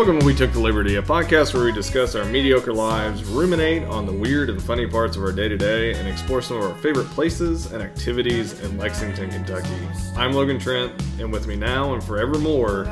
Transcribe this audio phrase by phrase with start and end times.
[0.00, 3.82] Welcome to We Took the Liberty, a podcast where we discuss our mediocre lives, ruminate
[3.82, 6.70] on the weird and funny parts of our day to day, and explore some of
[6.70, 9.68] our favorite places and activities in Lexington, Kentucky.
[10.16, 10.90] I'm Logan Trent,
[11.20, 12.84] and with me now and forevermore,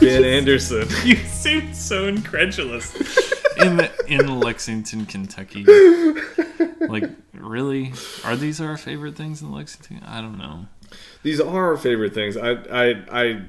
[0.00, 0.88] Ben Anderson.
[1.04, 2.92] You seem so incredulous.
[3.58, 5.64] In in Lexington, Kentucky.
[6.80, 7.92] Like, really?
[8.24, 10.02] Are these our favorite things in Lexington?
[10.04, 10.66] I don't know.
[11.22, 12.36] These are our favorite things.
[12.36, 13.42] I, I, I,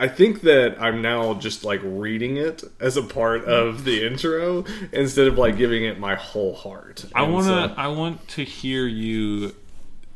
[0.00, 4.64] I think that I'm now just like reading it as a part of the intro
[4.92, 7.04] instead of like giving it my whole heart.
[7.14, 9.54] I want to so- I want to hear you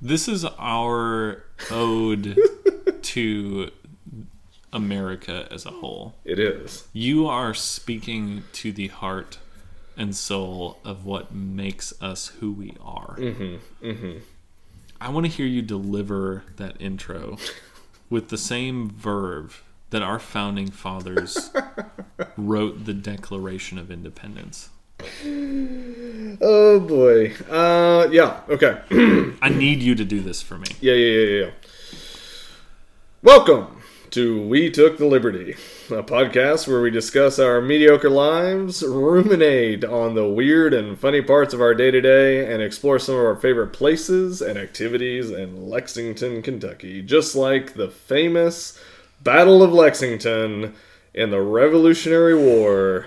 [0.00, 2.38] This is our ode
[3.02, 3.70] to
[4.72, 6.14] America as a whole.
[6.24, 6.86] It is.
[6.92, 9.38] You are speaking to the heart
[9.96, 13.16] and soul of what makes us who we are.
[13.18, 14.18] Mm-hmm, mm-hmm.
[15.00, 17.36] I want to hear you deliver that intro
[18.10, 21.50] with the same verve that our founding fathers
[22.38, 24.70] wrote the Declaration of Independence.
[26.40, 27.34] Oh boy.
[27.50, 28.40] Uh, yeah.
[28.48, 28.80] Okay.
[29.42, 30.66] I need you to do this for me.
[30.80, 31.50] Yeah, yeah, yeah, yeah.
[33.22, 35.52] Welcome to We Took the Liberty,
[35.90, 41.52] a podcast where we discuss our mediocre lives, ruminate on the weird and funny parts
[41.52, 45.68] of our day to day, and explore some of our favorite places and activities in
[45.68, 48.78] Lexington, Kentucky, just like the famous
[49.22, 50.74] Battle of Lexington
[51.14, 53.06] in the Revolutionary War.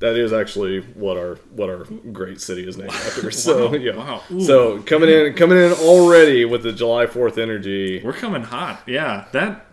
[0.00, 3.30] That is actually what our what our great city is named after.
[3.32, 3.96] So Wow, yeah.
[3.96, 4.22] wow.
[4.32, 4.40] Ooh.
[4.42, 8.02] So coming in coming in already with the July Fourth energy.
[8.04, 8.82] We're coming hot.
[8.86, 9.66] Yeah, that.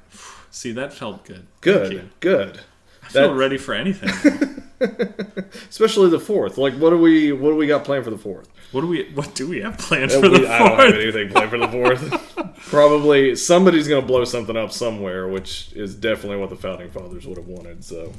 [0.52, 1.48] See, that felt good.
[1.62, 2.62] Good, good.
[3.04, 4.64] I feel That- ready for anything.
[5.70, 6.58] Especially the fourth.
[6.58, 8.48] Like, what do we what do we got planned for the fourth?
[8.72, 9.10] What do we?
[9.14, 10.94] What do we have planned for the we- I don't have fourth?
[11.02, 11.68] anything planned for the
[12.48, 12.56] fourth.
[12.70, 17.38] Probably somebody's gonna blow something up somewhere, which is definitely what the founding fathers would
[17.38, 17.84] have wanted.
[17.84, 18.14] So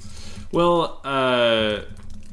[0.52, 1.82] Well, uh,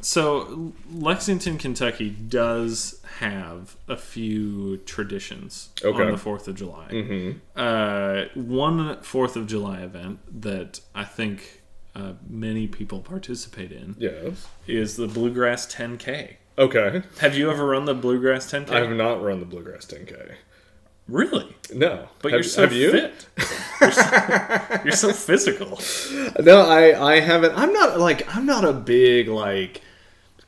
[0.01, 6.03] so Lexington, Kentucky does have a few traditions Okay.
[6.03, 6.87] on the Fourth of July.
[6.89, 7.37] Mm-hmm.
[7.55, 11.61] Uh, one Fourth of July event that I think
[11.95, 16.35] uh, many people participate in yes, is the Bluegrass 10K.
[16.59, 17.01] Okay.
[17.19, 18.69] Have you ever run the Bluegrass 10K?
[18.69, 20.33] I have not run the bluegrass 10k.
[21.07, 22.91] really, No, but have, you're so you?
[22.91, 23.27] fit.
[23.81, 25.79] You're so, you're so physical.
[26.43, 27.53] No, I I haven't.
[27.57, 29.81] I'm not like I'm not a big like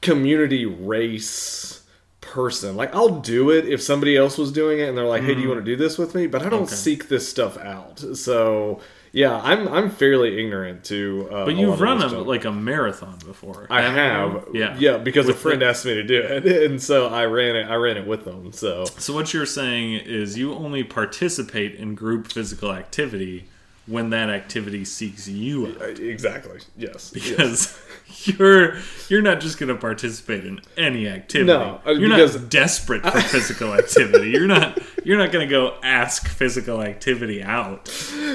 [0.02, 1.82] community race
[2.20, 2.76] person.
[2.76, 5.40] Like I'll do it if somebody else was doing it and they're like, "Hey, do
[5.42, 6.66] you want to do this with me?" But I don't Mm.
[6.66, 6.76] Okay.
[6.76, 8.00] seek this stuff out.
[8.18, 11.28] So yeah, I'm I'm fairly ignorant to.
[11.32, 13.68] Uh, But you've run a, like a marathon before.
[13.70, 14.60] I haven't you?
[14.62, 14.76] Yeah.
[14.80, 17.64] yeah, because a friend the- asked me to do it, and so I ran it.
[17.70, 18.52] I ran it with them.
[18.54, 23.48] So So what you're saying is you only participate in group physical activity
[23.88, 25.82] when that activity seeks you out.
[25.82, 27.14] uh, exactly, yes, yes.
[27.14, 27.82] Because
[28.38, 28.78] you're
[29.10, 31.48] you're not just going to participate in any activity.
[31.48, 34.30] No, uh, you're not desperate for physical activity.
[34.30, 37.90] You're not you're not going to go ask physical activity out.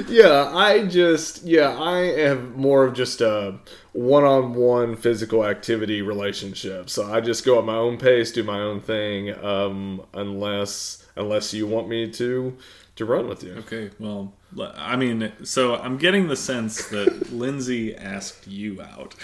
[0.09, 3.59] Yeah, I just yeah, I am more of just a
[3.93, 6.91] one-on-one physical activity relationship.
[6.91, 11.55] So I just go at my own pace, do my own thing, um, unless unless
[11.55, 12.57] you want me to
[12.97, 13.53] to run with you.
[13.59, 14.33] Okay, well,
[14.75, 19.15] I mean, so I'm getting the sense that Lindsay asked you out,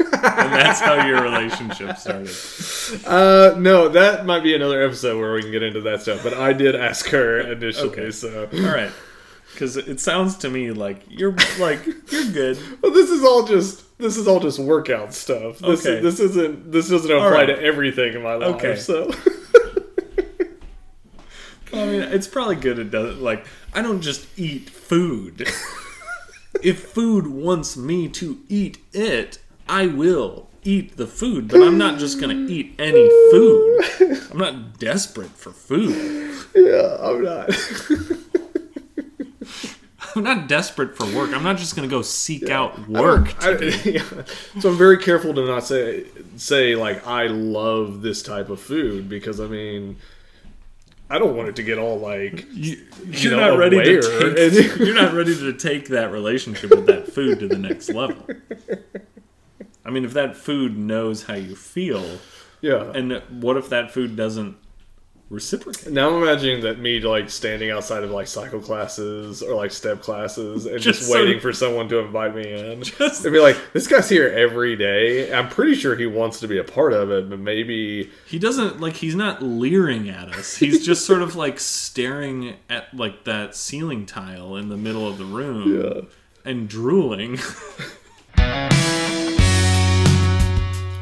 [0.00, 0.12] and
[0.52, 3.06] that's how your relationship started.
[3.06, 6.22] Uh, no, that might be another episode where we can get into that stuff.
[6.22, 8.10] But I did ask her initially, Okay.
[8.10, 8.90] so All right.
[9.52, 12.56] Because it sounds to me like you're like you're good.
[12.82, 15.58] well, this is all just this is all just workout stuff.
[15.58, 16.00] This, Okay.
[16.00, 17.46] this isn't this doesn't apply right.
[17.46, 18.54] to everything in my life.
[18.54, 18.76] Okay.
[18.76, 19.10] So
[21.72, 22.78] I mean, it's probably good.
[22.78, 25.40] It doesn't like I don't just eat food.
[26.62, 29.38] if food wants me to eat it,
[29.68, 31.48] I will eat the food.
[31.48, 33.80] But I'm not just gonna eat any food.
[34.30, 35.94] I'm not desperate for food.
[36.54, 37.50] yeah, I'm not.
[40.16, 41.32] I'm not desperate for work.
[41.32, 43.34] I'm not just gonna go seek out I work.
[43.44, 43.52] I-
[43.84, 44.04] yeah.
[44.58, 46.06] So I'm very careful to not say
[46.36, 49.98] say like I love this type of food because I mean
[51.10, 54.76] I don't want it to get all like You, you're know, not ready to take.
[54.78, 58.24] you're not ready to take that relationship with that food to the next level.
[59.84, 62.20] I mean, if that food knows how you feel,
[62.60, 62.92] yeah.
[62.94, 64.56] and what if that food doesn't
[65.30, 65.92] reciprocate?
[65.92, 70.02] now I'm imagining that me like standing outside of like cycle classes or like step
[70.02, 72.82] classes and just, Just so- waiting for someone to invite me in.
[72.98, 75.32] Just- They'd be like, this guy's here every day.
[75.32, 78.80] I'm pretty sure he wants to be a part of it, but maybe He doesn't
[78.80, 78.96] like.
[78.96, 80.56] He's not leering at us.
[80.56, 85.16] He's just sort of like staring at like that ceiling tile in the middle of
[85.18, 86.00] the room yeah.
[86.50, 87.38] and drooling.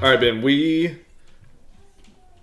[0.01, 0.43] All right, Ben.
[0.43, 0.97] We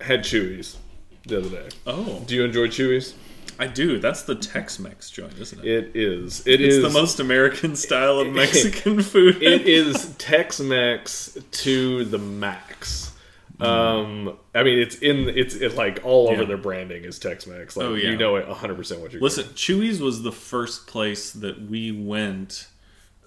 [0.01, 0.77] had Chuy's
[1.27, 1.69] the other day.
[1.87, 3.13] Oh, Do you enjoy Chuy's?
[3.57, 3.99] I do.
[3.99, 5.65] That's the Tex-Mex joint, isn't it?
[5.65, 6.45] It is.
[6.45, 9.41] It it's is the most American style of Mexican food.
[9.41, 13.13] it is Tex-Mex to the max.
[13.61, 16.47] Um, I mean, it's in it's it's like all over Yeah.
[16.49, 17.77] their branding is Tex-Mex.
[17.77, 18.09] Like Oh, yeah.
[18.09, 19.21] you know it 100 percent what you're.
[19.21, 22.67] Listen, Chuy's was the first place that we went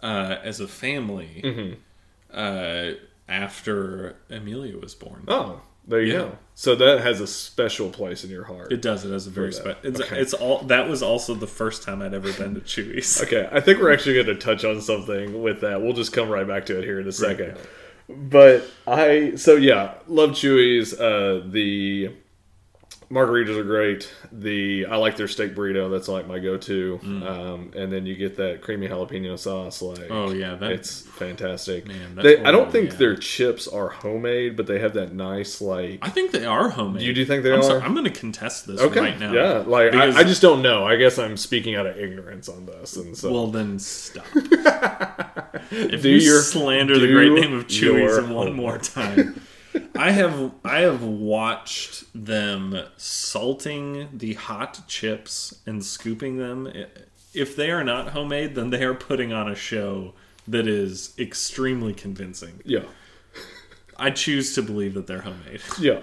[0.03, 1.75] uh, as a family Mm-hmm.
[2.39, 5.25] uh, after Amelia was born.
[5.29, 6.19] Oh, there you Yeah.
[6.21, 6.39] go.
[6.55, 8.73] So that has a special place in your heart.
[8.73, 9.05] It does.
[9.05, 9.79] It has a very special.
[9.85, 10.21] It's, Okay.
[10.21, 10.59] it's all.
[10.63, 13.21] That was also the first time I'd ever been to Chuy's.
[13.23, 15.81] Okay, I think we're actually going to touch on something with that.
[15.83, 17.57] We'll just come right back to it here in a second.
[18.09, 20.99] But I, so yeah, love Chuy's.
[20.99, 22.11] Uh, the
[23.11, 24.13] margaritas are great.
[24.33, 25.91] The I like their steak burrito.
[25.91, 27.01] That's like my go-to.
[27.03, 29.81] Um, and then you get that creamy jalapeno sauce.
[29.83, 30.11] Like, Mm.
[30.11, 31.87] Oh yeah, that it's fantastic.
[31.87, 32.97] Man, they, I don't think yeah.
[32.97, 35.99] their chips are homemade, but they have that nice like.
[36.03, 37.03] I think they are homemade.
[37.03, 37.63] You do think they I'm are?
[37.63, 39.33] Sorry, I'm going to contest this Okay, right now.
[39.33, 40.87] yeah, like Because- I, I just don't know.
[40.87, 44.25] I guess I'm speaking out of ignorance on this, and so Well, then stop.
[45.71, 49.41] if Do you your- slander the great name of your one more time,
[49.97, 56.73] I have I have watched them salting the hot chips and scooping them.
[57.35, 60.15] If they are not homemade, then they are putting on a show
[60.47, 62.61] that is extremely convincing.
[62.65, 62.85] yeah.
[64.01, 65.61] I choose to believe that they're homemade.
[65.81, 66.01] Yeah.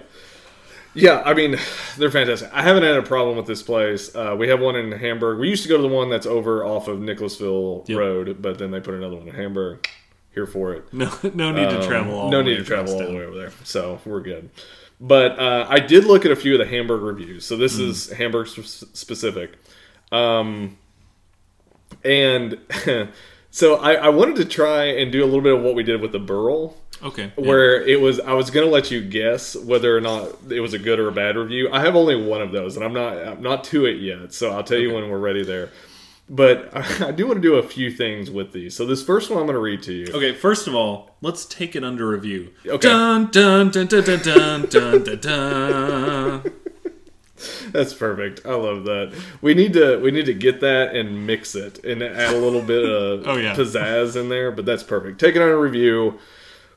[0.94, 1.56] Yeah, I mean,
[1.98, 2.50] they're fantastic.
[2.54, 4.14] I haven't had a problem with this place.
[4.16, 5.38] Uh, we have one in Hamburg.
[5.38, 7.98] We used to go to the one that's over off of Nicholasville Yep.
[7.98, 9.86] Road, but then they put another one in Hamburg.
[10.36, 10.92] Here for it.
[10.92, 12.30] No, no need to Um, travel all.
[12.30, 13.52] no need to travel all the way over there.
[13.64, 14.50] So we're good.
[15.00, 17.46] But uh, I did look at a few of the Hamburg reviews.
[17.46, 19.52] So this is Hamburg specific.
[20.12, 20.76] Um,
[22.04, 22.58] and
[23.50, 26.02] so I, I wanted to try and do a little bit of what we did
[26.02, 27.32] with the Burl Okay.
[27.36, 27.46] yeah.
[27.48, 30.78] where it was I was gonna let you guess whether or not it was a
[30.78, 31.70] good or a bad review.
[31.72, 34.50] I have only one of those, and I'm not I'm not to it yet, so
[34.50, 35.70] I'll tell you when we're ready there.
[36.28, 36.70] But
[37.02, 38.74] I, do want to do a few things with these.
[38.74, 40.06] So this first one I'm going to read to you.
[40.12, 42.52] Okay, first of all, let's take it under review.
[42.66, 42.88] Okay.
[42.88, 45.20] Dun dun dun dun dun dun dun dun.
[45.20, 46.52] dun.
[47.70, 48.46] That's perfect.
[48.46, 49.14] I love that.
[49.42, 52.62] We need to we need to get that and mix it and add a little
[52.62, 53.54] bit of oh, yeah.
[53.54, 55.20] pizzazz in there, but that's perfect.
[55.20, 56.18] Take it on a review.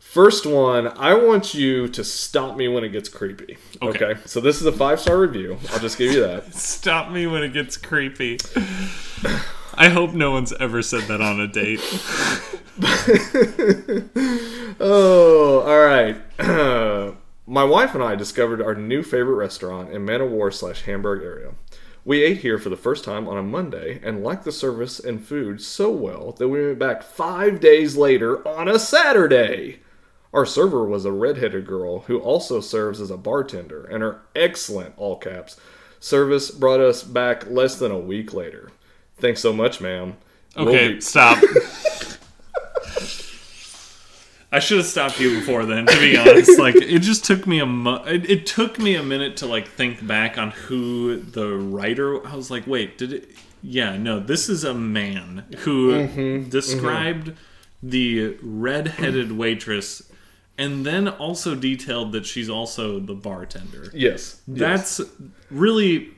[0.09, 3.59] First one, I want you to stop me when it gets creepy.
[3.79, 4.05] Okay.
[4.05, 4.19] okay?
[4.25, 5.59] So this is a five star review.
[5.71, 6.51] I'll just give you that.
[6.55, 8.39] Stop me when it gets creepy.
[9.75, 11.79] I hope no one's ever said that on a date.
[14.81, 16.15] Oh, all right.
[17.45, 21.21] My wife and I discovered our new favorite restaurant in Man o' War slash Hamburg
[21.21, 21.53] area.
[22.05, 25.23] We ate here for the first time on a Monday and liked the service and
[25.23, 29.81] food so well that we went back five days later on a Saturday.
[30.33, 34.93] Our server was a redheaded girl who also serves as a bartender, and her excellent,
[34.97, 35.59] all caps,
[35.99, 38.69] service brought us back less than a week later.
[39.17, 40.17] Thanks so much, ma'am.
[40.55, 41.43] We'll Okay, be- stop.
[44.51, 45.85] I should have stopped you before then.
[45.85, 49.03] To be honest, like it just took me a mo- it, it took me a
[49.03, 52.25] minute to like think back on who the writer.
[52.27, 53.29] I was like, wait, did it?
[53.61, 57.33] Yeah, no, this is a man who Mm-hmm, described
[57.83, 60.08] the red-headed waitress,
[60.59, 63.89] and then also detailed that she's also the bartender.
[63.93, 64.41] yes.
[64.45, 64.59] yes.
[64.97, 65.01] That's
[65.49, 66.09] really.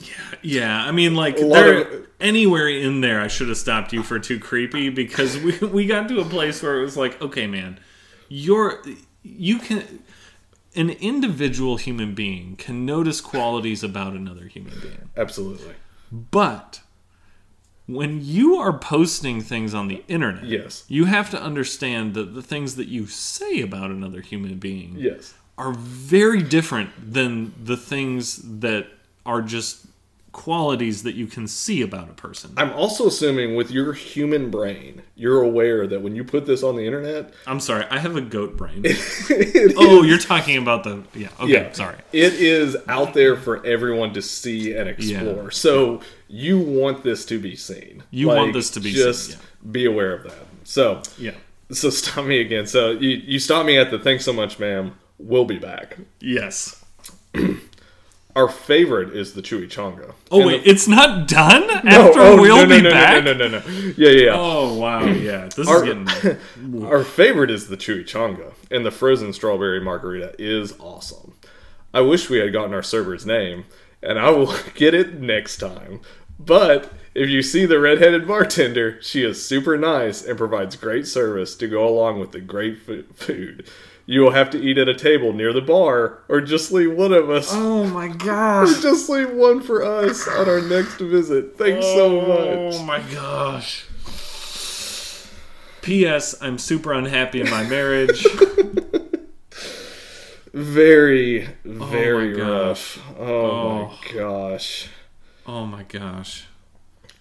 [0.00, 0.84] Yeah, yeah.
[0.84, 4.38] I mean, like, there, of- anywhere in there, I should have stopped you for too
[4.38, 7.80] creepy because we we got to a place where it was like, okay, man,
[8.28, 8.82] you're
[9.22, 10.02] you can
[10.74, 15.74] an individual human being can notice qualities about another human being, absolutely.
[16.12, 16.80] but
[17.88, 20.84] when you are posting things on the internet, Yes.
[20.88, 25.34] you have to understand that the things that you say about another human being Yes.
[25.56, 28.86] are very different than the things that
[29.26, 29.86] are just
[30.38, 32.52] qualities that you can see about a person.
[32.56, 36.76] I'm also assuming with your human brain, you're aware that when you put this on
[36.76, 38.82] the internet, I'm sorry, I have a goat brain.
[38.84, 41.28] it oh, is- you're talking about the yeah.
[41.40, 41.96] Okay, yeah, sorry.
[42.12, 45.50] It is out there for everyone to see and explore.
[45.50, 48.04] So you want this to be seen.
[48.12, 49.36] You want this to be seen, just yeah.
[49.72, 50.46] be aware of that.
[50.62, 51.34] So Yeah.
[51.72, 52.68] so stop me again.
[52.68, 54.94] So you you stop me at the thanks so much, ma'am.
[55.18, 55.98] We'll be back.
[56.20, 56.84] Yes.
[58.38, 60.12] Our favorite is the chewy chimichanga.
[60.30, 61.74] Oh And wait, the- it's not done No,
[62.08, 63.24] after oh, we'll no, no, be no, back.
[63.24, 63.92] No, no, no, no, no.
[63.96, 64.32] Yeah, yeah, yeah.
[64.34, 65.48] Oh wow, yeah.
[65.54, 70.34] This Our- is getting Our favorite is the chewy chimichanga, and the frozen strawberry margarita
[70.38, 71.34] is awesome.
[71.92, 73.64] I wish we had gotten our server's name,
[74.02, 76.00] and I will get it next time.
[76.38, 81.56] But If you see the redheaded bartender, she is super nice and provides great service
[81.56, 82.78] to go along with the great
[83.16, 83.66] food.
[84.10, 87.12] You will have to eat at a table near the bar, or just leave one
[87.12, 87.48] of us.
[87.52, 88.78] Oh my gosh.
[88.78, 91.58] or Just leave one for us on our next visit.
[91.58, 92.74] Thanks so oh much.
[92.74, 93.84] Oh my gosh.
[95.82, 96.34] P.S.
[96.40, 98.26] I'm super unhappy in my marriage.
[100.54, 102.96] Very, oh very gosh.
[102.96, 102.98] rough.
[103.18, 103.86] Oh, Oh.
[103.88, 104.88] my gosh.
[105.46, 106.46] oh my gosh.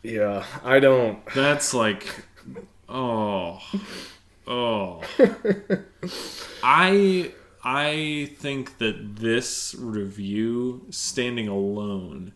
[0.02, 1.20] Yeah, I don't.
[1.36, 2.08] That's like,
[2.88, 3.60] oh,
[4.48, 5.02] oh.
[6.64, 7.32] I
[7.64, 12.34] I think that this review, standing alone,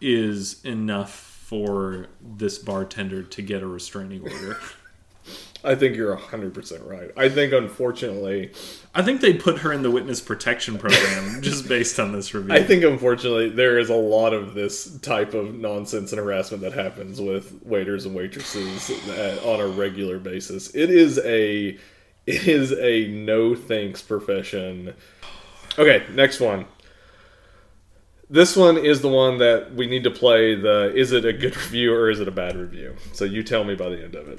[0.00, 4.58] is enough for this bartender to get a restraining order.
[5.62, 7.10] I think you're 100% right.
[7.16, 8.52] I think, unfortunately,
[8.94, 12.54] I think they put her in the witness protection program just based on this review.
[12.54, 16.72] I think, unfortunately, there is a lot of this type of nonsense and harassment that
[16.72, 20.74] happens with waiters and waitresses uh, on a regular basis.
[20.74, 21.78] It is a.
[22.26, 24.94] It is a no thanks profession.
[25.78, 26.66] Okay, next one.
[28.28, 31.56] This one is the one that we need to play the is it a good
[31.64, 32.94] review or is it a bad review?
[33.12, 34.38] So you tell me by the end of it.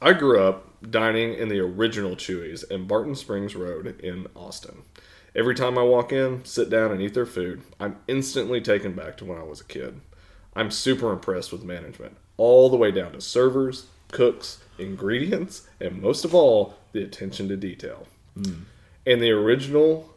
[0.00, 4.82] I grew up dining in the original Chuy's in Barton Springs Road in Austin.
[5.34, 9.16] Every time I walk in, sit down, and eat their food, I'm instantly taken back
[9.18, 10.00] to when I was a kid.
[10.54, 16.24] I'm super impressed with management, all the way down to servers, cooks, ingredients, and most
[16.24, 18.06] of all, the attention to detail.
[18.34, 18.62] Hmm.
[19.06, 20.14] And the original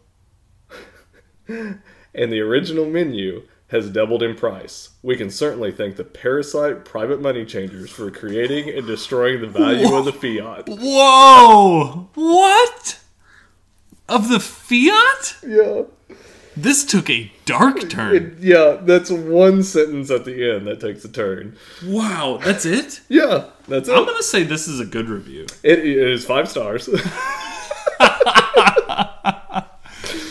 [1.48, 1.82] and
[2.14, 4.90] the original menu has doubled in price.
[5.04, 9.94] We can certainly thank the parasite private money changers for creating and destroying the value
[9.96, 10.68] of the fiat.
[10.68, 12.10] Whoa!
[12.16, 13.00] What?
[14.08, 15.36] Of the Fiat?
[15.48, 15.84] Yeah.
[16.58, 18.16] This took a dark turn.
[18.16, 21.56] It- yeah, that's one sentence at the end that takes a turn.
[21.86, 23.02] Wow, that's it?
[23.08, 23.96] Yeah, that's it.
[23.96, 25.46] I'm gonna say this is a good review.
[25.64, 26.90] It, it is five stars.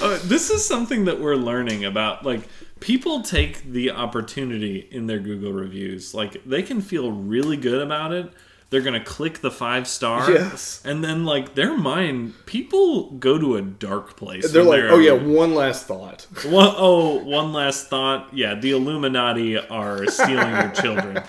[0.01, 2.25] Uh, this is something that we're learning about.
[2.25, 2.43] Like,
[2.81, 6.15] people take the opportunity in their Google reviews.
[6.15, 8.31] Like, they can feel really good about it.
[8.71, 10.83] They're gonna click the five star, Yes.
[10.85, 14.53] and then like their mind, people go to a dark place.
[14.53, 16.27] They're like, oh yeah, one last thought.
[16.45, 18.29] One, oh, one last thought.
[18.35, 21.23] Yeah, the Illuminati are stealing your children.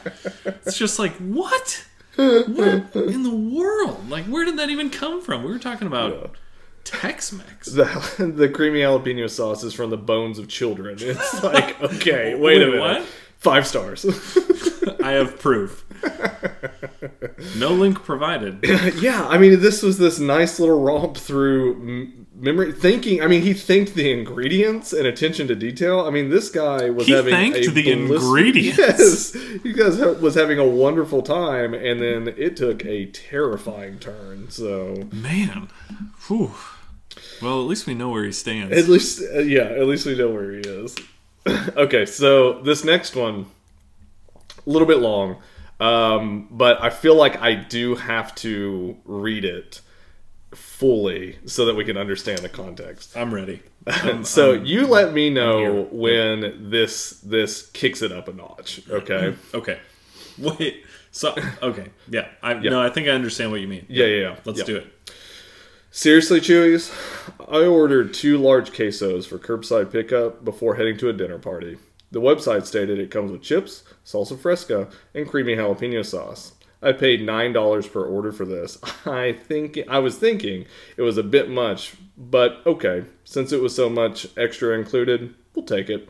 [0.65, 1.85] It's just like, what?
[2.17, 4.09] What in the world?
[4.09, 5.41] Like, where did that even come from?
[5.43, 6.35] We were talking about
[6.83, 7.67] Tex Mex.
[7.67, 10.97] The, the creamy jalapeno sauce is from the bones of children.
[10.99, 12.79] It's like, okay, wait, a minute.
[12.79, 13.05] what?
[13.37, 14.05] Five stars.
[15.03, 15.85] I have proof.
[17.55, 18.59] No link provided.
[18.99, 23.21] yeah, I mean, this was this nice little romp through memory thinking.
[23.21, 26.01] I mean, he thanked the ingredients and attention to detail.
[26.01, 28.77] I mean, this guy was He having thanked a the bliss- ingredients.
[28.79, 34.49] Yes, he guys was having a wonderful time, and then it took a terrifying turn.
[34.49, 35.69] So Man.
[36.27, 36.51] Whew.
[37.41, 38.75] Well, at least we know where he stands.
[38.75, 40.95] at least, uh, yeah, at least we know where he is.
[41.75, 43.45] okay, so this next one,
[44.35, 45.37] a little bit long,
[45.79, 49.81] um, but I feel like I do have to read it
[50.53, 53.15] fully so that we can understand the context.
[53.15, 53.61] I'm ready.
[54.23, 58.81] so you let me know when this this kicks it up a notch.
[58.89, 59.35] Okay.
[59.53, 59.79] Okay.
[60.37, 60.85] Wait.
[61.11, 61.89] So okay.
[62.09, 62.27] Yeah.
[62.41, 63.85] I no, I think I understand what you mean.
[63.89, 64.35] Yeah, yeah, yeah.
[64.45, 64.65] Let's Yeah.
[64.65, 64.87] do it.
[65.91, 66.91] Seriously, Chuy's,
[67.47, 71.77] I ordered two large quesos for curbside pickup before heading to a dinner party.
[72.11, 76.53] The website stated it comes with chips, salsa fresca, and creamy jalapeno sauce.
[76.81, 78.77] I paid nine dollars per order for this.
[79.05, 80.65] I think I was thinking
[80.97, 85.65] it was a bit much, but okay, since it was so much extra included, we'll
[85.65, 86.09] take it.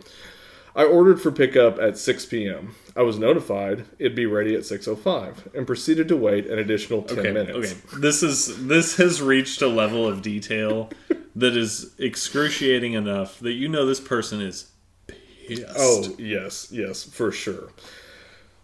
[0.75, 2.75] I ordered for pickup at 6 p.m.
[2.95, 7.19] I was notified it'd be ready at 6:05 and proceeded to wait an additional 10
[7.19, 7.31] Okay.
[7.31, 7.57] minutes.
[7.57, 7.99] Okay.
[7.99, 10.91] This is this has reached a level of detail
[11.35, 14.69] that is excruciating enough that you know this person is
[15.07, 15.63] pissed.
[15.75, 17.69] Oh, yes, yes, for sure.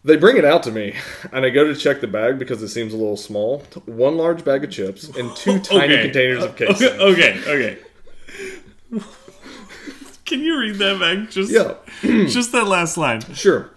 [0.06, 0.94] They bring it out to me,
[1.34, 3.64] and I go to check the bag because it seems a little small.
[3.86, 6.04] One large bag of chips and two tiny Okay.
[6.04, 6.68] containers of Okay.
[7.00, 7.42] Okay.
[7.48, 7.78] Okay.
[10.26, 11.30] Can you read that back?
[11.32, 11.76] Just Yeah,
[12.28, 13.22] just that last line.
[13.34, 13.72] sure.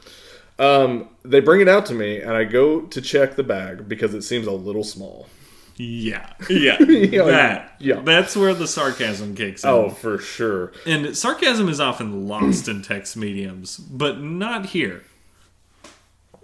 [0.58, 4.12] Um, they bring it out to me, and I go to check the bag because
[4.14, 5.28] it seems a little small.
[5.76, 6.32] Yeah.
[6.50, 6.76] Yeah.
[6.82, 7.76] Yeah, that.
[7.78, 8.00] yeah.
[8.00, 9.70] That's where the sarcasm kicks in.
[9.70, 10.72] Oh, for sure.
[10.84, 15.04] And sarcasm is often lost in text mediums, but not here.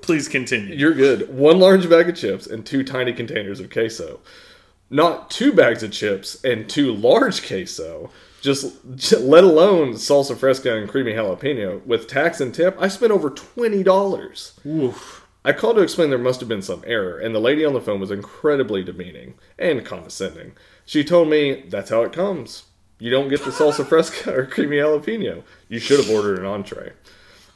[0.05, 0.75] Please continue.
[0.75, 1.35] You're good.
[1.35, 4.21] One large bag of chips and two tiny containers of queso.
[4.91, 8.11] Not two bags of chips and two large queso,
[8.43, 11.83] Just, j- let alone salsa fresca and creamy jalapeno.
[11.87, 14.61] With tax and tip, I spent over twenty dollars.
[14.67, 15.27] Oof.
[15.43, 17.81] I called to explain there must have been some error, and the lady on the
[17.81, 20.53] phone was incredibly demeaning and condescending.
[20.85, 22.65] She told me that's how it comes.
[22.99, 25.45] You don't get the salsa fresca or creamy jalapeno.
[25.71, 26.93] You should have ordered an entree.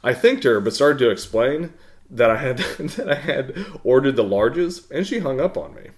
[0.03, 1.73] I thanked her, but started to explain
[2.09, 5.89] that I had that I had ordered the larges, and she hung up on me.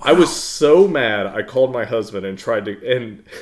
[0.00, 1.26] I was so mad.
[1.26, 3.24] I called my husband and tried to and.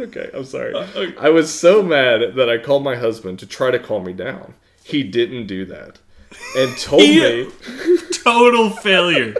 [0.00, 0.72] Okay, I'm sorry.
[0.72, 1.14] Uh, okay.
[1.18, 4.54] I was so mad that I called my husband to try to calm me down.
[4.82, 5.98] He didn't do that,
[6.56, 7.50] and told me
[8.22, 9.34] Total failure.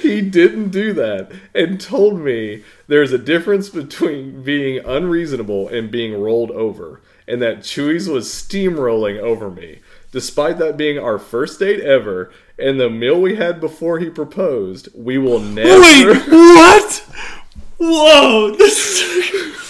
[0.00, 6.20] he didn't do that and told me there's a difference between being unreasonable and being
[6.20, 9.80] rolled over and that Chuy's was steamrolling over me
[10.14, 14.88] despite that being our first date ever and the meal we had before he proposed
[14.94, 16.92] we will never Wait, what?
[17.78, 18.54] Whoa!
[18.56, 19.02] This.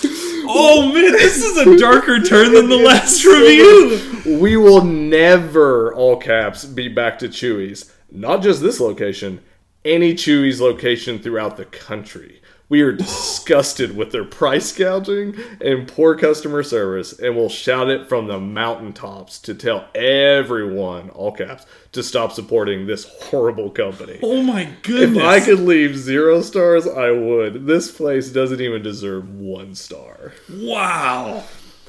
[0.47, 4.39] Oh man, this is a darker turn than the last review.
[4.41, 9.41] we will never all caps be back to Chuy's not just this location
[9.87, 16.17] any Chuy's location throughout the country we are disgusted with their price gouging and poor
[16.17, 22.03] customer service and will shout it from the mountaintops to tell everyone all caps to
[22.03, 25.03] stop supporting this horrible company Oh my goodness.
[25.03, 25.23] if goodness!
[25.25, 27.67] I could leave zero stars, I would.
[27.67, 30.33] This place doesn't even deserve one star.
[30.51, 31.45] Wow.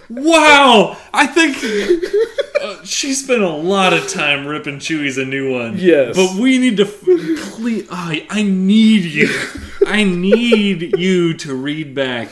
[0.10, 0.98] Wow.
[1.14, 1.58] I think
[2.62, 5.78] uh, she spent a lot of time ripping Chuy's a new one.
[5.78, 6.16] Yes.
[6.16, 7.88] But we need to please.
[7.92, 9.30] I, I need you.
[9.88, 12.30] I need you to read back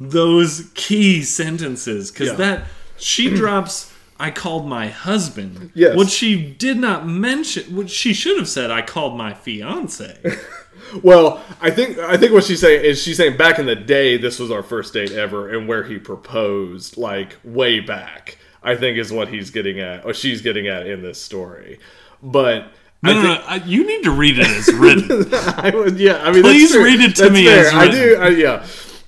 [0.00, 2.34] those key sentences because Yeah.
[2.36, 2.64] that
[2.96, 3.92] she drops.
[4.18, 5.72] I called my husband.
[5.74, 5.96] Yes.
[5.96, 10.18] What she did not mention, what she should have said, I called my fiance.
[11.02, 14.16] Well, I think I think what she's saying is she's saying back in the day
[14.16, 18.38] this was our first date ever and where he proposed like way back.
[18.62, 21.78] I think is what he's getting at or she's getting at in this story.
[22.22, 22.68] But
[23.02, 23.46] No, I no, think, no.
[23.46, 25.28] I, you need to read it as written.
[25.34, 27.66] I would, yeah, I mean, Please read it to That's me fair.
[27.66, 28.66] as I do, I, yeah.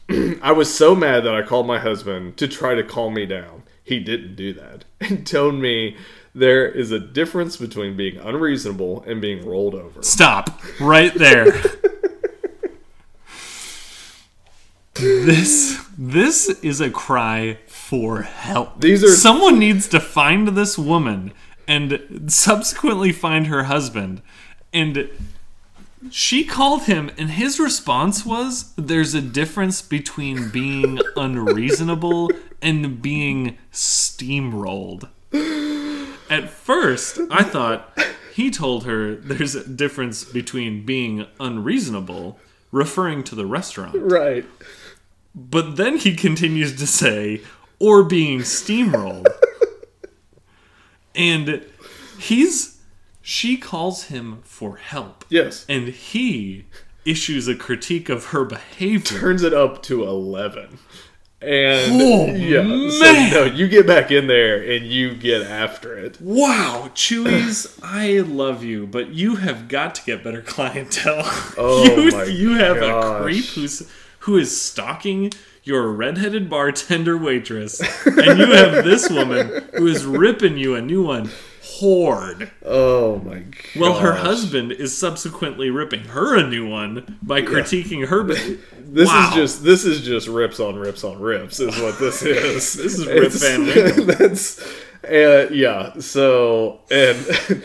[0.42, 3.62] I was so mad that I called my husband to try to calm me down.
[3.82, 5.96] He didn't do that and told me
[6.36, 10.02] there is a difference between being unreasonable and being rolled over.
[10.02, 11.50] Stop right there.
[14.94, 18.80] this this is a cry for help.
[18.80, 21.32] These are- someone needs to find this woman
[21.66, 24.20] and subsequently find her husband
[24.72, 25.08] and
[26.10, 33.56] she called him and his response was there's a difference between being unreasonable and being
[33.72, 35.08] steamrolled.
[36.36, 37.98] At first, I thought
[38.34, 42.38] he told her there's a difference between being unreasonable,
[42.70, 43.96] referring to the restaurant.
[43.96, 44.44] Right.
[45.34, 47.40] But then he continues to say,
[47.78, 49.28] or being steamrolled.
[51.14, 51.64] and
[52.18, 52.82] he's,
[53.22, 55.24] she calls him for help.
[55.30, 55.64] Yes.
[55.70, 56.66] And he
[57.06, 59.20] issues a critique of her behavior.
[59.20, 60.78] Turns it up to 11.
[61.46, 62.90] And Oh, yeah, man.
[62.90, 66.20] so no, you get back in there and you get after it.
[66.20, 71.22] Wow, Chuy's, I love you, but you have got to get better clientele.
[71.56, 73.88] Oh you, my you have a creep who's
[74.20, 75.30] who is stalking
[75.62, 81.02] your redheaded bartender waitress, and you have this woman who is ripping you a new
[81.04, 81.30] one.
[81.78, 82.50] Horde.
[82.64, 83.54] Oh my god.
[83.78, 88.22] Well, her husband is subsequently ripping her a new one by critiquing her.
[88.22, 89.28] be- This Wow.
[89.28, 92.72] is just this is just rips on rips on rips is what this is.
[92.74, 94.60] This is Rip Van That's
[95.04, 95.92] uh, yeah.
[95.98, 97.16] So and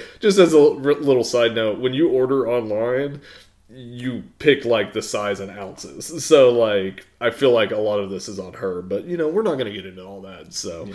[0.19, 3.21] just as a little side note, when you order online,
[3.69, 6.25] you pick like the size and ounces.
[6.25, 9.29] So like I feel like a lot of this is on her, but you know
[9.29, 10.53] we're not going to get into all that.
[10.53, 10.89] So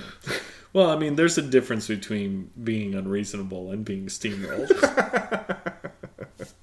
[0.76, 4.70] Well, I mean, there's a difference between being unreasonable and being steamrolled.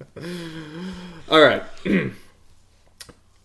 [1.28, 1.64] all right,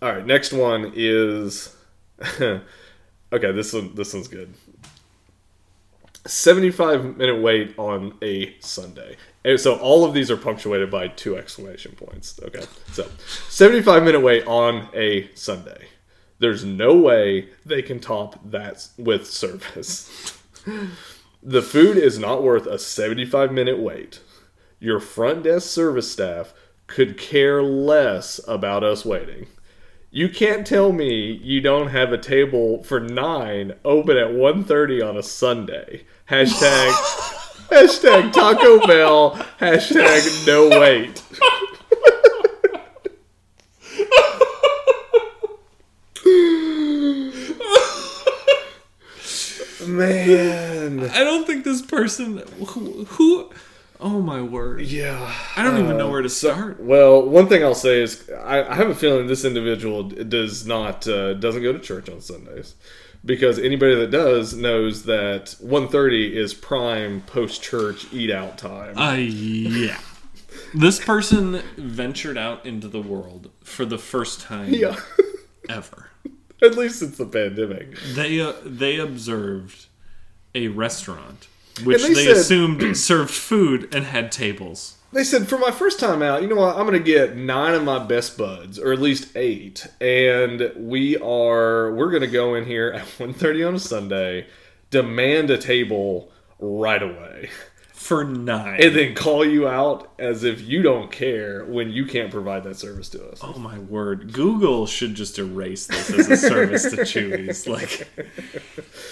[0.03, 0.23] all right.
[0.23, 1.75] Next one is
[2.39, 2.61] okay.
[3.31, 4.53] This one this one's good.
[6.27, 9.17] 75 minute wait on a Sunday.
[9.43, 12.39] And so all of these are punctuated by two exclamation points.
[12.43, 12.63] Okay.
[12.91, 13.09] So
[13.47, 15.87] 75 minute wait on a Sunday.
[16.37, 20.35] There's no way they can top that with service.
[21.43, 24.21] the food is not worth a 75 minute wait.
[24.79, 26.53] Your front desk service staff
[26.87, 29.47] could care less about us waiting.
[30.11, 35.17] You can't tell me you don't have a table for nine open at 1.30 on
[35.17, 36.05] a Sunday.
[36.29, 36.91] Hashtag
[37.69, 39.35] hashtag Taco Bell.
[39.59, 41.21] Hashtag no wait.
[49.87, 51.09] man.
[51.09, 52.37] I don't think this person
[52.67, 53.49] who, who
[53.99, 54.81] oh my word.
[54.81, 55.33] Yeah.
[55.55, 56.79] I don't even know Uh, where to start.
[56.79, 61.07] Well, one thing I'll say is I, I have a feeling this individual does not
[61.07, 62.75] uh, doesn't go to church on Sundays
[63.25, 68.97] because anybody that does knows that 1.30 is prime post church eat out time.
[68.97, 69.99] Uh, yeah.
[70.73, 74.95] This person ventured out into the world for the first time yeah,
[75.67, 76.08] ever.
[76.61, 77.97] at least it's the pandemic.
[78.15, 79.87] They uh, they observed
[80.55, 81.47] a restaurant
[81.83, 84.95] which And they, they said- assumed served food and had tables.
[85.11, 86.75] They said for my first time out, you know what?
[86.75, 91.17] I'm going to get nine of my best buds, or at least eight, and we
[91.17, 94.45] are we're going to go in here at 1.30 on a Sunday,
[94.91, 97.49] demand a table right away.
[97.99, 98.81] For nine.
[98.81, 102.77] and then call you out as if you don't care when you can't provide that
[102.77, 103.39] service to us.
[103.43, 104.31] Oh my word!
[104.31, 107.67] Google should just erase this as a service to Chuy's.
[107.67, 108.07] Like,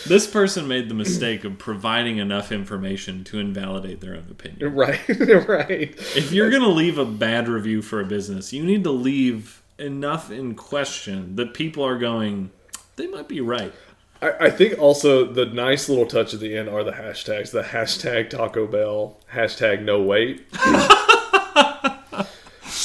[0.08, 4.74] this person made the mistake of providing enough information to invalidate their own opinion.
[4.74, 5.94] Right, right.
[6.16, 10.32] If you're gonna leave a bad review for a business, you need to leave enough
[10.32, 12.52] in question that people are going,
[12.96, 13.74] they might be right.
[14.22, 17.52] I, I think also the nice little touch at the end are the hashtags.
[17.52, 20.46] The hashtag Taco Bell, hashtag No Wait.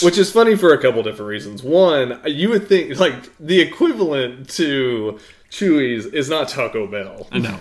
[0.02, 1.62] Which is funny for a couple different reasons.
[1.62, 5.18] One, you would think like the equivalent to
[5.50, 7.28] Chuy's is not Taco Bell.
[7.30, 7.60] I know.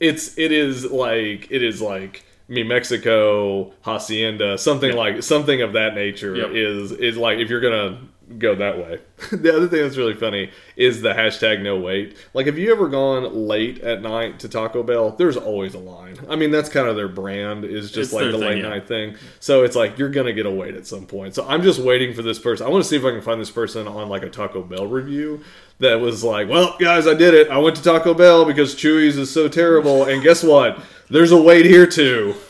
[0.00, 5.94] it's it is like it is like Mi Mexico Hacienda something like something of that
[5.94, 6.50] nature Yep.
[6.52, 7.98] is is like if you're gonna
[8.38, 9.00] go that way.
[9.32, 12.16] the other thing that's really funny is the hashtag no wait.
[12.34, 15.10] Like have you ever gone late at night to Taco Bell?
[15.10, 16.18] There's always a line.
[16.28, 18.68] I mean that's kind of their brand is just It's like the thing, late yeah.
[18.68, 19.16] night thing.
[19.40, 21.34] So it's like you're gonna get a wait at some point.
[21.34, 22.66] So I'm just waiting for this person.
[22.66, 24.86] I want to see if I can find this person on like a Taco Bell
[24.86, 25.42] review
[25.78, 27.48] that was like, well, guys, I did it.
[27.50, 30.80] I went to Taco Bell because Chuy's is so terrible, and guess what?
[31.10, 32.34] There's a wait here too.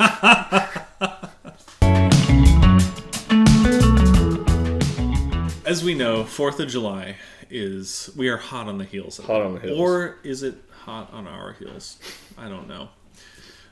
[5.67, 7.17] As we know, Fourth of July
[7.51, 9.19] is we are hot on the heels.
[9.19, 9.47] Of Hot it.
[9.47, 9.79] on the heels.
[9.79, 11.99] or is it hot on our heels?
[12.39, 12.91] I don't know.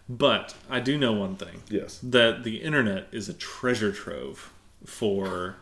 [0.09, 2.00] But I do know one thing: Yes.
[2.02, 4.52] that the internet is a treasure trove
[4.85, 5.54] for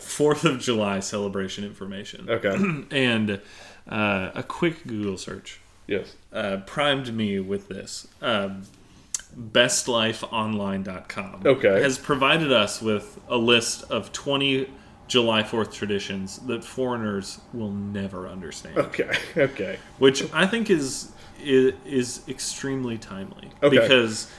[0.00, 2.28] Fourth of July celebration information.
[2.28, 2.56] Okay.
[2.96, 3.40] And
[3.88, 6.14] uh, a quick Google search Yes.
[6.32, 8.08] uh, primed me with this.
[8.20, 8.62] Um,
[9.38, 11.80] BestLifeOnline.com Okay.
[11.82, 14.68] has provided us with a list of 20
[15.08, 19.10] July 4th traditions that foreigners will never understand, Okay.
[19.36, 19.78] Okay.
[19.98, 21.12] which I think is
[21.44, 23.78] is, is extremely timely Okay.
[23.78, 24.30] because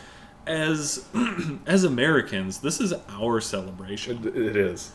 [0.48, 1.06] as
[1.66, 4.26] as Americans, this is our celebration.
[4.28, 4.92] It it is.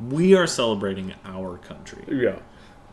[0.00, 2.36] We are celebrating our country, Yeah.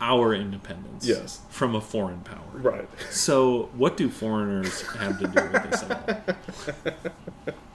[0.00, 1.40] our independence Yes.
[1.48, 2.50] from a foreign power.
[2.52, 2.88] Right.
[3.10, 6.36] So, what do foreigners have to do with this at
[7.46, 7.54] all?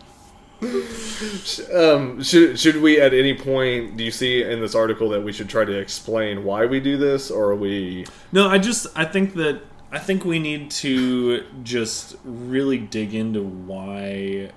[1.73, 5.31] Um, should should we at any point do you see in this article that we
[5.31, 8.05] should try to explain why we do this, or are we?
[8.31, 13.41] No, I just I think that I think we need to just really dig into
[13.43, 14.51] why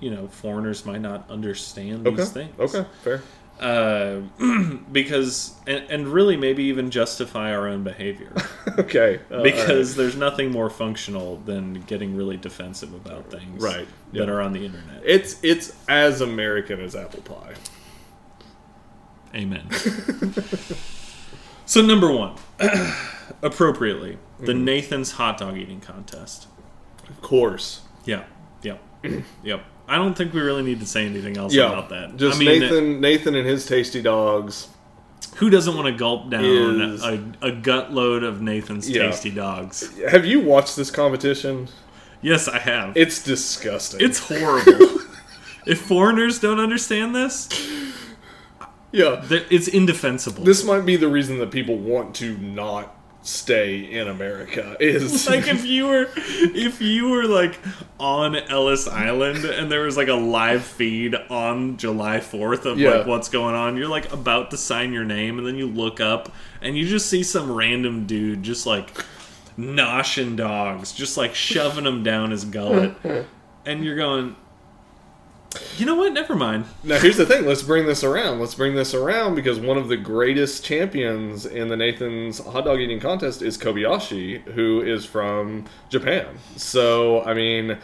[0.00, 2.16] you know foreigners might not understand Okay.
[2.16, 2.58] these things.
[2.58, 2.84] Okay.
[3.02, 3.22] Fair.
[3.60, 4.20] Uh,
[4.92, 8.32] because and, and really maybe even justify our own behavior
[8.78, 9.20] Okay.
[9.30, 13.86] Uh, because there's nothing more functional than getting really defensive about things Right.
[14.12, 14.34] that Yeah.
[14.34, 15.02] are on the internet.
[15.04, 17.54] it's it's as American as apple pie.
[19.34, 19.68] Amen.
[21.66, 22.34] so number one,
[23.42, 24.64] appropriately, the Mm-hmm.
[24.64, 26.46] Nathan's hot dog eating contest.
[27.08, 27.82] Of course.
[28.04, 28.24] Yeah,
[28.62, 28.80] yep,
[29.44, 29.64] yep.
[29.86, 31.66] I don't think we really need to say anything else Yeah.
[31.68, 32.16] about that.
[32.16, 34.68] Just I mean, Nathan Nathan and his tasty dogs.
[35.36, 36.44] who doesn't want to gulp down
[36.80, 39.06] Is- a, a gut load of Nathan's Yeah.
[39.10, 39.90] tasty dogs?
[40.08, 41.68] Have you watched this competition?
[42.22, 42.96] Yes, I have.
[42.96, 44.00] It's disgusting.
[44.00, 45.00] it's horrible.
[45.66, 47.48] if foreigners don't understand this,
[48.92, 49.22] yeah.
[49.50, 50.44] it's indefensible.
[50.44, 52.93] This might be the reason that people want to not
[53.26, 54.76] stay in America.
[54.78, 57.58] Is like if you were if you were like
[57.98, 62.90] on Ellis Island and there was like a live feed on July 4th of Yeah.
[62.90, 66.00] like what's going on you're like about to sign your name and then you look
[66.00, 68.90] up and you just see some random dude just like
[69.58, 72.94] noshing dogs just like shoving them down his gullet
[73.66, 74.36] and you're going
[75.76, 77.46] you know what never mind Now here's the thing.
[77.46, 78.40] Let's bring this around.
[78.40, 82.80] Let's bring this around because one of the greatest champions in the Nathan's hot dog
[82.80, 86.26] eating contest is Kobayashi, who is from Japan.
[86.56, 87.78] So I mean,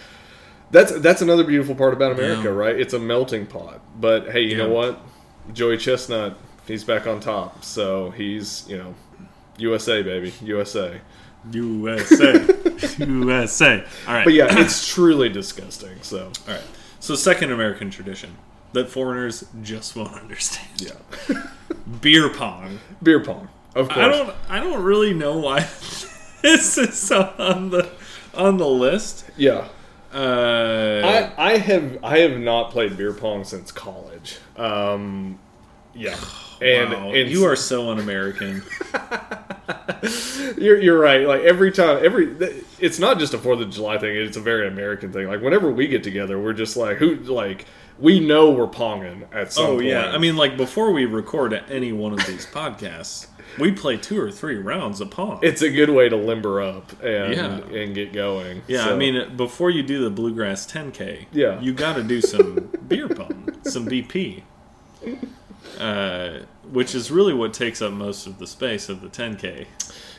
[0.70, 2.48] that's that's another beautiful part about America, Yeah.
[2.50, 2.78] right?
[2.78, 3.80] It's a melting pot.
[4.00, 5.00] But hey, you know what?
[5.52, 7.64] Joey Chestnut, he's back on top.
[7.64, 8.94] So he's you know,
[9.58, 11.00] USA baby, USA.
[11.52, 12.46] USA
[12.98, 13.84] USA.
[14.06, 14.24] All right.
[14.24, 15.98] But yeah, it's truly disgusting.
[16.02, 16.62] So All right.
[17.00, 18.36] So, second American tradition
[18.72, 20.68] that foreigners just won't understand.
[20.80, 21.42] yeah,
[22.00, 22.78] Beer pong.
[23.02, 23.48] beer pong.
[23.74, 23.98] Of course.
[23.98, 24.34] I don't.
[24.48, 25.60] I don't really know why
[26.42, 27.90] this is on the
[28.34, 29.24] on the list.
[29.36, 29.68] Yeah.
[30.12, 34.38] Uh, I, I have I have not played beer pong since college.
[34.56, 35.38] Um,
[35.94, 36.16] yeah,
[36.62, 38.62] and, wow, and you are so un-American.
[40.56, 41.26] you're you're right.
[41.26, 42.34] Like every time, every
[42.78, 44.14] it's not just a Fourth of July thing.
[44.16, 45.26] It's a very American thing.
[45.28, 47.66] Like whenever we get together, we're just like who like
[47.98, 49.86] we know we're ponging at some oh point.
[49.86, 53.26] yeah, I mean, like before we record any one of these podcasts,
[53.58, 55.38] we play two or three rounds of pong.
[55.42, 57.78] it's a good way to limber up and Yeah.
[57.78, 58.62] and get going.
[58.68, 61.60] yeah, So, I mean, before you do the bluegrass 10k, Yeah.
[61.60, 64.44] you got to do some beer pong, some BP,
[65.78, 69.58] uh, which is really what takes up most of the space of the 10k.
[69.60, 69.66] You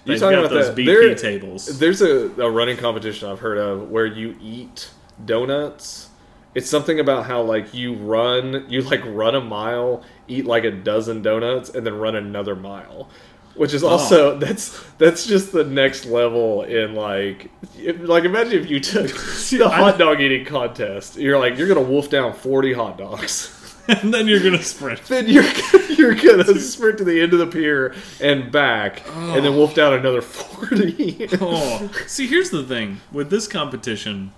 [0.06, 0.78] They've talking got about those that?
[0.78, 1.80] BP There- tables.
[1.80, 4.90] There's a, a running competition I've heard of where you eat
[5.26, 6.10] donuts.
[6.54, 10.72] It's something about how like you run, you like run a mile, eat like a
[10.72, 13.10] dozen donuts, and then run another mile.
[13.56, 18.70] Which is also that's that's just the next level in like if, like imagine if
[18.70, 19.08] you took
[19.50, 21.18] the hot dog eating contest.
[21.18, 23.58] You're like you're gonna wolf down forty hot dogs.
[23.88, 25.04] and then you're gonna sprint.
[25.06, 25.44] then you're
[25.90, 29.58] you're gonna sprint to the end of the pier and back, and then oh.
[29.58, 31.28] wolf down another forty.
[31.40, 34.34] Oh, see, here's the thing with this competition,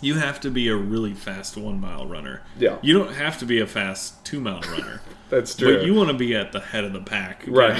[0.00, 2.42] you have to be a really fast one mile runner.
[2.58, 2.78] Yeah.
[2.82, 5.00] You don't have to be a fast two mile runner.
[5.30, 5.76] That's true.
[5.76, 7.44] But you want to be at the head of the pack.
[7.46, 7.78] Right.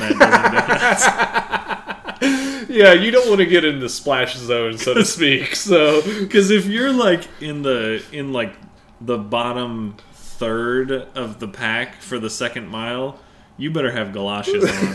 [2.69, 5.57] yeah, you don't want to get in the splash zone, so to speak.
[5.57, 8.55] So Because if you're like in the in like
[9.01, 9.97] the bottom
[10.39, 13.19] third of the pack for the second mile,
[13.57, 14.71] you better have galoshes on.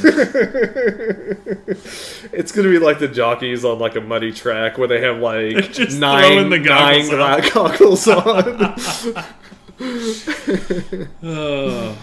[2.32, 5.56] it's gonna be like the jockeys on like a muddy track where they have like
[5.74, 8.08] Just nine, the nine goggles on.
[8.08, 9.26] goggles on.
[11.22, 11.98] Oh.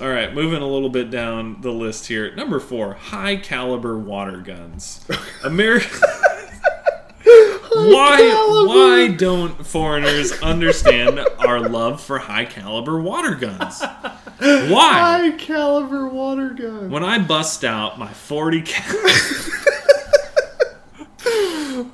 [0.00, 2.32] All right, moving a little bit down the list here.
[2.36, 5.04] Number four, high caliber water guns.
[5.44, 5.88] America.
[7.86, 8.16] Why?
[8.18, 8.68] caliber.
[8.68, 13.80] Why don't foreigners understand our love for high caliber water guns?
[13.80, 14.92] Why?
[14.98, 16.90] High caliber water gun.
[16.90, 18.94] When I bust out my 40 cal,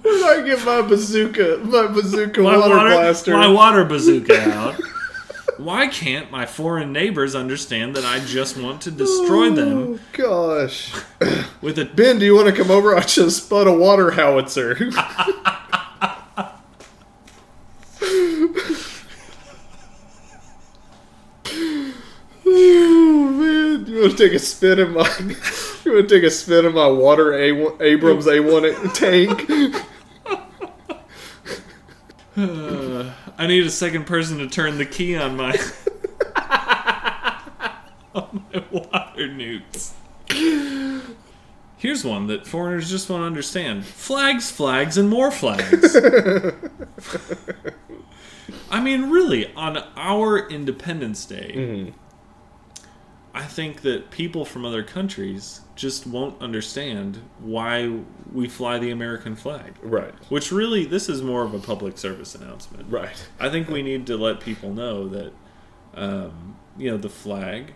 [0.02, 3.32] When I get my bazooka, my bazooka my water, water, blaster.
[3.34, 4.74] my water bazooka out,
[5.58, 9.98] why can't my foreign neighbors understand that I just want to destroy oh, them Oh,
[10.12, 10.92] gosh.
[11.60, 12.96] with a Ben, do you want to come over?
[12.96, 14.78] I just spun a water howitzer.
[22.46, 25.08] oh man, you want to take a spin in my?
[25.84, 29.80] You want to take a spin in my water A1, Abrams A1 tank?
[32.36, 35.52] Uh, I need a second person to turn the key on my
[38.14, 39.92] on my water nukes.
[41.76, 45.96] Here's one that foreigners just won't understand: flags, flags, and more flags.
[48.70, 51.92] I mean, really, on our Independence Day,
[53.34, 58.00] I think that people from other countries just won't understand why
[58.32, 59.74] we fly the American flag.
[59.82, 62.88] Right, Which really, this is more of a public service announcement.
[62.90, 63.26] right.
[63.40, 65.32] I think we need to let people know that,
[65.94, 67.72] um, you know, the flag,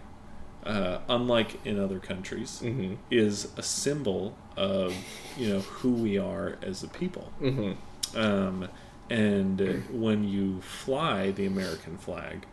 [0.65, 2.95] uh, unlike in other countries, Mm-hmm.
[3.11, 4.95] is a symbol of,
[5.37, 7.33] you know, who we are as a people.
[7.41, 8.17] Mm-hmm.
[8.19, 8.69] Um,
[9.11, 12.47] and when you fly the American flag,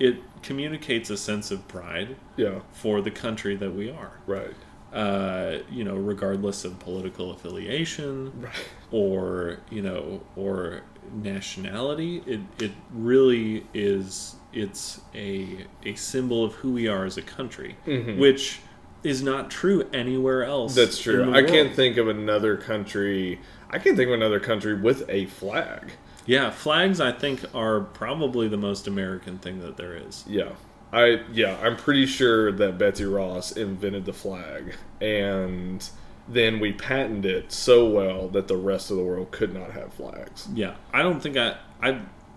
[0.00, 4.12] it communicates a sense of pride Yeah, for the country that we are.
[4.26, 4.54] right.
[4.92, 8.52] Uh, you know, regardless of political affiliation Right.
[8.90, 10.80] or you know or
[11.14, 17.22] nationality it, it really is it's a a symbol of who we are as a
[17.22, 17.76] country
[18.18, 18.58] which
[19.04, 20.80] is not true anywhere else Mm-hmm.
[20.80, 21.32] That's true.
[21.32, 23.38] I can't think of another country.
[23.70, 25.92] I can't think of another country with a flag.
[26.26, 30.50] Yeah flags i think are probably the most american thing that there is Yeah.
[30.92, 35.88] I yeah, I'm pretty sure that Betsy Ross invented the flag and
[36.28, 39.94] then we patented it so well that the rest of the world could not have
[39.94, 40.48] flags.
[40.52, 41.92] yeah i don't think i i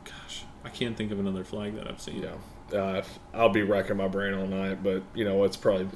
[0.06, 2.78] gosh i can't think of another flag that i've seen Yeah.
[2.80, 3.04] Uh,
[3.36, 5.88] I'll be racking my brain all night, but you know, it's probably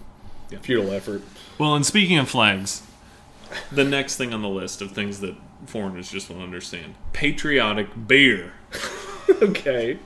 [0.51, 0.59] Yeah.
[0.59, 1.21] futile effort.
[1.59, 2.81] well and speaking of flags
[3.71, 8.53] the next thing on the list of things that foreigners just won't understand patriotic beer
[9.41, 9.97] okay.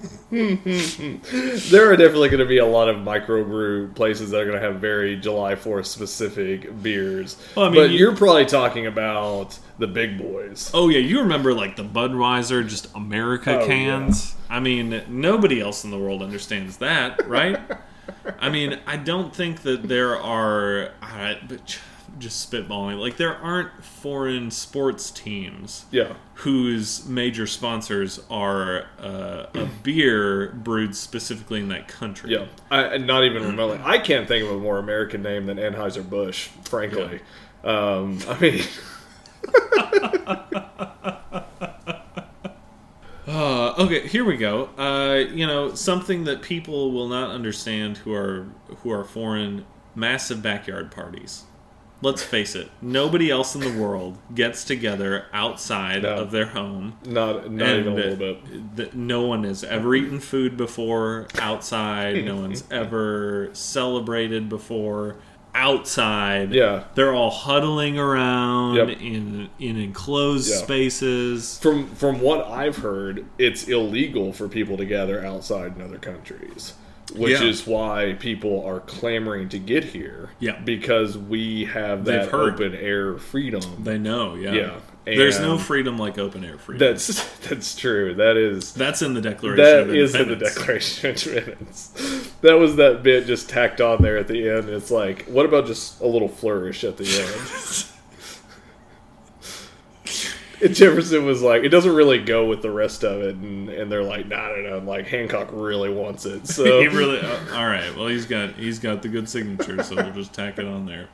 [0.30, 4.64] there are definitely going to be a lot of microbrew places that are going to
[4.64, 7.36] have very July 4th specific beers.
[7.56, 10.70] Well, I mean, but you- are probably talking about the big boys.
[10.72, 14.36] Oh yeah, you remember like the Budweiser just America Oh, cans?
[14.48, 17.58] I mean, nobody else in the world understands that, right?
[18.38, 21.78] I mean, I don't think that there are uh, but
[22.18, 22.98] just spitballing.
[22.98, 26.14] Like there aren't foreign sports teams Yeah.
[26.34, 32.32] whose major sponsors are uh, a beer brewed specifically in that country.
[32.32, 32.46] Yeah.
[32.70, 33.80] I, not even remotely.
[33.84, 37.20] I can't think of a more American name than Anheuser-Busch, frankly.
[37.64, 38.62] Um, I mean,
[43.26, 44.70] Uh, okay, here we go.
[44.78, 48.46] Uh, you know, something that people will not understand who are
[48.82, 51.44] who are foreign massive backyard parties.
[52.00, 56.14] Let's face it, nobody else in the world gets together outside No.
[56.14, 56.96] of their home.
[57.04, 58.76] not, not even a little bit.
[58.76, 62.24] th- no one has ever eaten food before outside.
[62.24, 65.16] no one's ever celebrated before
[65.56, 66.52] outside.
[66.54, 66.84] Yeah.
[66.94, 68.88] They're all huddling around Yep.
[69.00, 70.56] in in enclosed Yeah.
[70.58, 71.58] spaces.
[71.60, 76.74] From from what I've heard, it's illegal for people to gather outside in other countries,
[77.12, 77.46] which Yeah.
[77.46, 80.30] is why people are clamoring to get here.
[80.40, 80.58] Yeah.
[80.60, 83.62] because we have that open air freedom.
[83.82, 84.52] They know, yeah.
[84.54, 86.86] Yeah, There's no freedom like open air freedom.
[86.86, 87.06] That's
[87.48, 88.14] that's true.
[88.14, 92.32] That is That's in the Declaration that is in the Declaration of Independence.
[92.42, 94.68] That was that bit just tacked on there at the end.
[94.68, 97.84] It's like, what about just a little flourish at the end?
[100.60, 103.90] And Jefferson was like, it doesn't really go with the rest of it, and, and
[103.92, 107.20] they're like, nah, no, no, like Hancock really wants it, so he really.
[107.20, 107.94] uh, all right.
[107.96, 111.08] Well, he's got he's got the good signature, so we'll just tack it on there.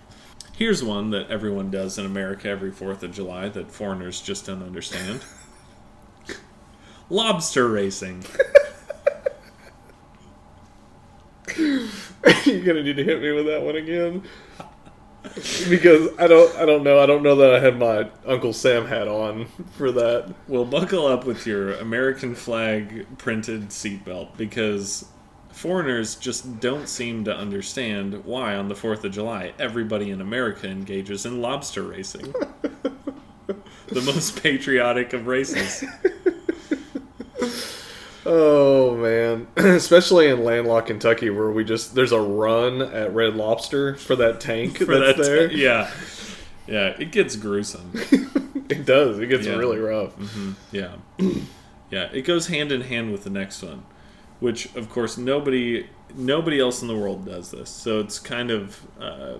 [0.56, 4.62] Here's one that everyone does in America every Fourth of July that foreigners just don't
[4.62, 5.20] understand.
[7.10, 8.24] Lobster racing.
[11.56, 14.22] you're gonna need to hit me with that one again.
[15.68, 18.86] Because I don't, I don't know, I don't know that I had my Uncle Sam
[18.86, 20.34] hat on for that.
[20.48, 25.06] Well, buckle up with your American flag printed seatbelt because
[25.50, 30.68] foreigners just don't seem to understand why on the 4th of July everybody in America
[30.68, 32.34] engages in lobster racing.
[33.88, 35.84] the most patriotic of races.
[38.26, 43.96] Oh man, especially in landlocked Kentucky, where we just there's a run at Red Lobster
[43.96, 45.52] for that tank For that's that- there.
[45.52, 45.90] yeah.
[46.66, 47.92] Yeah, it gets gruesome.
[48.66, 49.18] It does.
[49.18, 49.56] It gets Yeah.
[49.56, 50.14] really rough.
[50.72, 50.94] Yeah.
[51.90, 53.82] Yeah, it goes hand in hand with the next one,
[54.40, 57.68] which of course nobody nobody else in the world does this.
[57.68, 59.34] So it's kind of uh,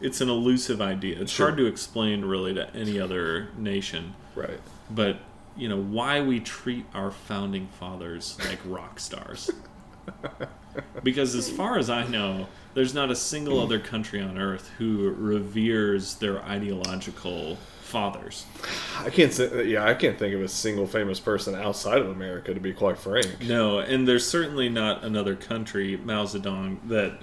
[0.00, 1.20] it's an elusive idea.
[1.20, 1.46] It's Sure.
[1.46, 4.14] hard to explain really to any other nation.
[4.34, 4.58] Right.
[4.90, 5.18] But
[5.56, 9.50] you know why we treat our founding fathers like rock stars.
[11.02, 15.10] because as far as I know, there's not a single other country on earth who
[15.10, 18.44] reveres their ideological fathers.
[18.98, 19.66] I can't say.
[19.66, 22.98] Yeah, I can't think of a single famous person outside of America, to be quite
[22.98, 23.42] frank.
[23.42, 27.20] No, and there's certainly not another country, Mao Zedong, that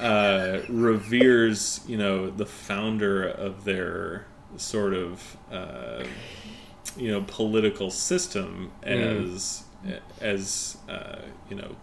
[0.00, 6.04] uh, reveres, you know, the founder of their sort of, uh,
[6.96, 9.64] you know, political system as,
[10.20, 11.18] as uh,
[11.50, 11.76] you know,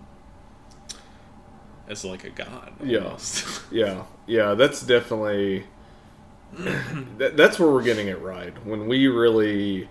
[1.88, 2.74] as like a god.
[2.84, 3.18] Yeah.
[3.72, 5.66] Yeah, yeah, that's definitely.
[7.18, 8.54] that, that's where we're getting it right.
[8.66, 9.90] When we really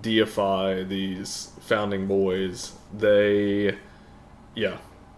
[0.00, 3.76] deify these founding boys, they,
[4.54, 4.76] yeah,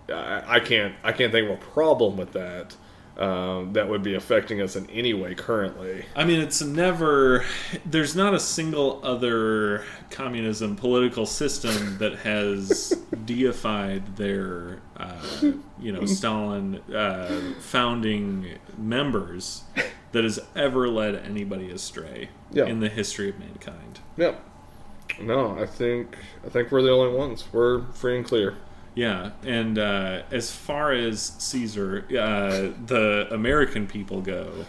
[0.09, 2.75] I, I can't, I can't think of a problem with that.
[3.18, 6.05] Um, that would be affecting us in any way currently.
[6.14, 7.44] I mean, it's never.
[7.87, 12.90] There's not a single other communism political system that has
[13.24, 15.50] deified their, uh,
[15.81, 19.62] you know, Stalin uh, founding members
[20.12, 22.66] that has ever led anybody astray Yeah.
[22.66, 24.00] in the history of mankind.
[24.18, 24.42] Yep.
[25.22, 27.44] No, I think I think we're the only ones.
[27.50, 28.57] We're free and clear.
[28.96, 34.64] Yeah, and uh, as far as Caesar, uh, the American people go,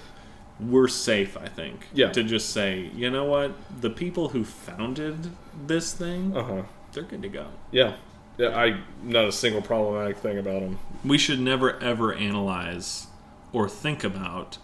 [0.59, 1.37] we're safe.
[1.37, 1.87] I think.
[1.93, 2.11] Yeah.
[2.11, 5.29] To just say, you know what, the people who founded
[5.65, 6.61] this thing, Uh huh.
[6.91, 7.47] they're good to go.
[7.71, 7.95] Yeah.
[8.37, 8.49] Yeah.
[8.49, 10.77] I not a single problematic thing about them.
[11.05, 13.07] We should never ever analyze
[13.53, 14.57] or think about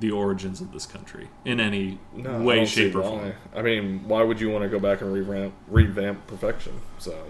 [0.00, 3.32] the origins of this country in any No, way, shape, or form.
[3.54, 6.80] I mean, why would you want to go back and revamp revamp perfection?
[6.98, 7.26] So.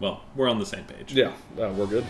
[0.00, 1.12] Well, we're on the same page.
[1.12, 2.04] yeah, uh, we're good.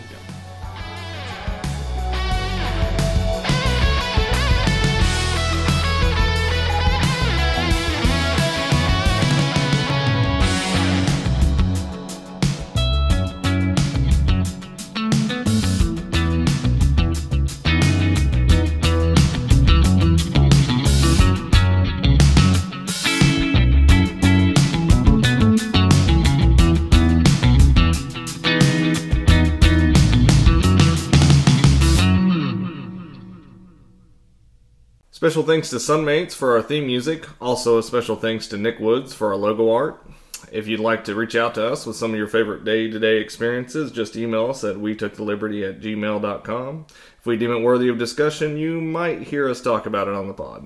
[35.29, 37.27] Special thanks to Sunmates for our theme music.
[37.39, 40.03] Also, a special thanks to Nick Woods for our logo art.
[40.51, 42.97] If you'd like to reach out to us with some of your favorite day to
[42.97, 46.87] day experiences, just email us at we took the liberty at gmail.com.
[47.19, 50.27] If we deem it worthy of discussion, you might hear us talk about it on
[50.27, 50.65] the pod.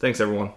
[0.00, 0.54] Thanks, everyone.